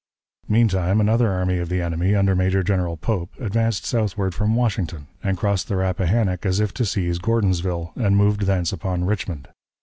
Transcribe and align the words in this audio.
Meantime, 0.49 0.99
another 0.99 1.29
army 1.31 1.59
of 1.59 1.69
the 1.69 1.79
enemy, 1.79 2.15
under 2.15 2.35
Major 2.35 2.63
General 2.63 2.97
Pope, 2.97 3.29
advanced 3.39 3.85
southward 3.85 4.33
from 4.33 4.55
Washington, 4.55 5.05
and 5.23 5.37
crossed 5.37 5.67
the 5.67 5.75
Rappahannock 5.75 6.43
as 6.43 6.59
if 6.59 6.73
to 6.73 6.85
seize 6.85 7.19
Gordonsville, 7.19 7.91
and 7.95 8.17
move 8.17 8.39
thence 8.47 8.73
upon 8.73 9.05
Richmond. 9.05 9.49